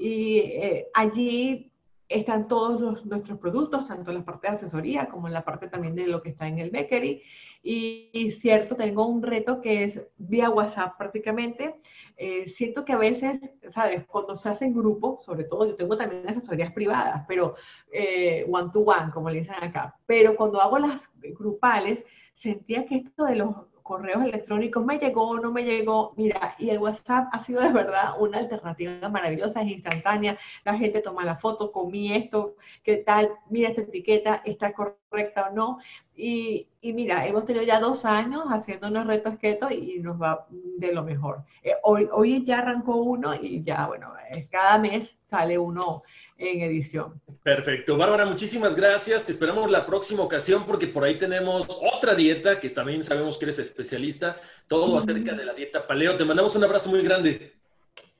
y 0.00 0.38
eh, 0.38 0.88
allí 0.94 1.70
están 2.08 2.48
todos 2.48 3.04
nuestros 3.04 3.38
productos, 3.38 3.86
tanto 3.86 4.10
en 4.10 4.16
la 4.16 4.24
parte 4.24 4.48
de 4.48 4.54
asesoría 4.54 5.10
como 5.10 5.28
en 5.28 5.34
la 5.34 5.44
parte 5.44 5.68
también 5.68 5.94
de 5.94 6.08
lo 6.08 6.22
que 6.22 6.30
está 6.30 6.48
en 6.48 6.58
el 6.58 6.70
bakery. 6.70 7.22
Y, 7.62 8.30
cierto, 8.32 8.74
tengo 8.76 9.06
un 9.06 9.22
reto 9.22 9.60
que 9.60 9.84
es 9.84 10.02
vía 10.16 10.48
WhatsApp 10.48 10.96
prácticamente. 10.96 11.76
Eh, 12.16 12.48
siento 12.48 12.84
que 12.84 12.94
a 12.94 12.98
veces, 12.98 13.40
¿sabes? 13.72 14.06
Cuando 14.06 14.34
se 14.36 14.48
hacen 14.48 14.72
grupos, 14.72 15.22
sobre 15.26 15.44
todo 15.44 15.66
yo 15.66 15.76
tengo 15.76 15.98
también 15.98 16.26
asesorías 16.28 16.72
privadas, 16.72 17.24
pero 17.28 17.54
eh, 17.92 18.46
one 18.50 18.70
to 18.72 18.80
one, 18.80 19.12
como 19.12 19.28
le 19.28 19.40
dicen 19.40 19.56
acá. 19.60 19.96
Pero 20.06 20.34
cuando 20.34 20.62
hago 20.62 20.78
las 20.78 21.10
grupales, 21.22 22.04
sentía 22.34 22.86
que 22.86 22.96
esto 22.96 23.24
de 23.24 23.36
los 23.36 23.54
correos 23.90 24.22
electrónicos, 24.22 24.84
me 24.84 25.00
llegó, 25.00 25.40
no 25.40 25.50
me 25.50 25.64
llegó, 25.64 26.14
mira, 26.16 26.54
y 26.58 26.70
el 26.70 26.78
WhatsApp 26.78 27.26
ha 27.32 27.40
sido 27.40 27.60
de 27.60 27.72
verdad 27.72 28.14
una 28.20 28.38
alternativa 28.38 29.08
maravillosa, 29.08 29.62
es 29.62 29.72
instantánea, 29.72 30.38
la 30.64 30.78
gente 30.78 31.00
toma 31.00 31.24
la 31.24 31.34
foto, 31.34 31.72
comí 31.72 32.12
esto, 32.14 32.54
qué 32.84 32.98
tal, 32.98 33.32
mira 33.48 33.70
esta 33.70 33.82
etiqueta, 33.82 34.42
está 34.44 34.72
correcta 34.72 35.48
o 35.50 35.54
no, 35.56 35.78
y, 36.14 36.68
y 36.80 36.92
mira, 36.92 37.26
hemos 37.26 37.46
tenido 37.46 37.64
ya 37.64 37.80
dos 37.80 38.04
años 38.04 38.44
haciendo 38.48 38.86
unos 38.86 39.08
retos 39.08 39.36
keto 39.38 39.68
y 39.72 39.98
nos 39.98 40.22
va 40.22 40.46
de 40.50 40.92
lo 40.92 41.02
mejor. 41.02 41.42
Eh, 41.64 41.72
hoy, 41.82 42.08
hoy 42.12 42.44
ya 42.44 42.58
arrancó 42.58 42.94
uno 42.96 43.34
y 43.34 43.60
ya, 43.62 43.88
bueno, 43.88 44.12
cada 44.50 44.78
mes 44.78 45.18
sale 45.24 45.58
uno 45.58 46.02
en 46.40 46.62
edición. 46.62 47.20
Perfecto. 47.42 47.96
Bárbara, 47.96 48.24
muchísimas 48.24 48.74
gracias. 48.74 49.24
Te 49.24 49.32
esperamos 49.32 49.70
la 49.70 49.86
próxima 49.86 50.22
ocasión 50.22 50.66
porque 50.66 50.86
por 50.86 51.04
ahí 51.04 51.18
tenemos 51.18 51.66
otra 51.94 52.14
dieta 52.14 52.58
que 52.58 52.70
también 52.70 53.04
sabemos 53.04 53.38
que 53.38 53.44
eres 53.44 53.58
especialista, 53.58 54.40
todo 54.66 54.96
acerca 54.96 55.34
de 55.34 55.44
la 55.44 55.54
dieta 55.54 55.86
paleo. 55.86 56.16
Te 56.16 56.24
mandamos 56.24 56.56
un 56.56 56.64
abrazo 56.64 56.90
muy 56.90 57.02
grande. 57.02 57.52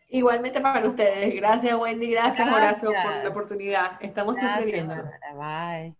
Igualmente 0.09 0.61
para 0.61 0.87
ustedes. 0.89 1.35
Gracias, 1.35 1.79
Wendy. 1.79 2.11
Gracias, 2.11 2.53
Horacio, 2.53 2.91
por 2.91 3.25
la 3.25 3.29
oportunidad. 3.29 3.93
Estamos 4.01 4.37
siempre 4.37 4.65
viendo. 4.67 4.95
Bye. 5.37 6.00